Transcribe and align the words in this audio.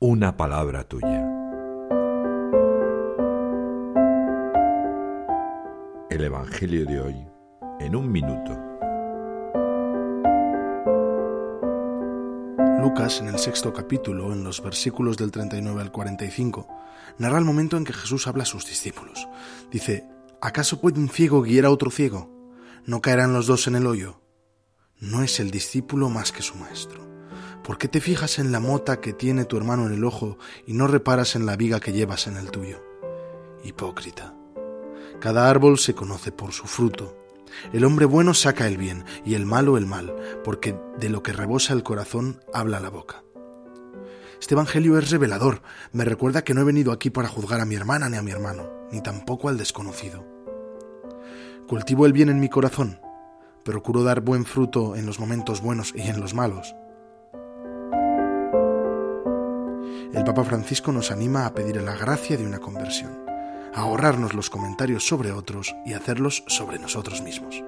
una 0.00 0.36
palabra 0.36 0.84
tuya. 0.84 1.26
El 6.08 6.22
Evangelio 6.22 6.86
de 6.86 7.00
hoy 7.00 7.26
en 7.80 7.96
un 7.96 8.12
minuto. 8.12 8.56
Lucas, 12.80 13.20
en 13.20 13.26
el 13.26 13.40
sexto 13.40 13.72
capítulo, 13.72 14.32
en 14.32 14.44
los 14.44 14.62
versículos 14.62 15.16
del 15.16 15.32
39 15.32 15.82
al 15.82 15.90
45, 15.90 16.68
narra 17.18 17.38
el 17.38 17.44
momento 17.44 17.76
en 17.76 17.84
que 17.84 17.92
Jesús 17.92 18.28
habla 18.28 18.44
a 18.44 18.46
sus 18.46 18.66
discípulos. 18.66 19.26
Dice, 19.72 20.08
¿acaso 20.40 20.80
puede 20.80 21.00
un 21.00 21.08
ciego 21.08 21.42
guiar 21.42 21.64
a 21.64 21.70
otro 21.70 21.90
ciego? 21.90 22.30
¿No 22.86 23.00
caerán 23.00 23.32
los 23.32 23.48
dos 23.48 23.66
en 23.66 23.74
el 23.74 23.86
hoyo? 23.88 24.20
No 25.00 25.22
es 25.22 25.38
el 25.38 25.52
discípulo 25.52 26.08
más 26.08 26.32
que 26.32 26.42
su 26.42 26.56
maestro. 26.56 27.06
¿Por 27.62 27.78
qué 27.78 27.86
te 27.86 28.00
fijas 28.00 28.40
en 28.40 28.50
la 28.50 28.58
mota 28.58 29.00
que 29.00 29.12
tiene 29.12 29.44
tu 29.44 29.56
hermano 29.56 29.86
en 29.86 29.92
el 29.92 30.04
ojo 30.04 30.38
y 30.66 30.72
no 30.72 30.88
reparas 30.88 31.36
en 31.36 31.46
la 31.46 31.54
viga 31.54 31.78
que 31.78 31.92
llevas 31.92 32.26
en 32.26 32.36
el 32.36 32.50
tuyo? 32.50 32.82
Hipócrita. 33.62 34.34
Cada 35.20 35.48
árbol 35.48 35.78
se 35.78 35.94
conoce 35.94 36.32
por 36.32 36.52
su 36.52 36.66
fruto. 36.66 37.16
El 37.72 37.84
hombre 37.84 38.06
bueno 38.06 38.34
saca 38.34 38.66
el 38.66 38.76
bien 38.76 39.04
y 39.24 39.34
el 39.34 39.46
malo 39.46 39.78
el 39.78 39.86
mal, 39.86 40.16
porque 40.42 40.76
de 40.98 41.08
lo 41.10 41.22
que 41.22 41.32
rebosa 41.32 41.74
el 41.74 41.84
corazón 41.84 42.40
habla 42.52 42.80
la 42.80 42.90
boca. 42.90 43.22
Este 44.40 44.54
Evangelio 44.54 44.98
es 44.98 45.10
revelador, 45.10 45.62
me 45.92 46.04
recuerda 46.04 46.42
que 46.42 46.54
no 46.54 46.62
he 46.62 46.64
venido 46.64 46.90
aquí 46.90 47.10
para 47.10 47.28
juzgar 47.28 47.60
a 47.60 47.64
mi 47.64 47.76
hermana 47.76 48.08
ni 48.08 48.16
a 48.16 48.22
mi 48.22 48.32
hermano, 48.32 48.68
ni 48.90 49.00
tampoco 49.00 49.48
al 49.48 49.58
desconocido. 49.58 50.26
Cultivo 51.68 52.04
el 52.04 52.12
bien 52.12 52.30
en 52.30 52.40
mi 52.40 52.48
corazón, 52.48 53.00
procuro 53.68 54.02
dar 54.02 54.22
buen 54.22 54.46
fruto 54.46 54.96
en 54.96 55.04
los 55.04 55.20
momentos 55.20 55.60
buenos 55.60 55.92
y 55.94 56.00
en 56.00 56.22
los 56.22 56.32
malos. 56.32 56.74
El 60.14 60.24
Papa 60.24 60.42
Francisco 60.42 60.90
nos 60.90 61.10
anima 61.10 61.44
a 61.44 61.52
pedir 61.52 61.76
la 61.82 61.94
gracia 61.94 62.38
de 62.38 62.46
una 62.46 62.60
conversión, 62.60 63.26
a 63.74 63.82
ahorrarnos 63.82 64.32
los 64.32 64.48
comentarios 64.48 65.06
sobre 65.06 65.32
otros 65.32 65.76
y 65.84 65.92
hacerlos 65.92 66.44
sobre 66.46 66.78
nosotros 66.78 67.20
mismos. 67.20 67.62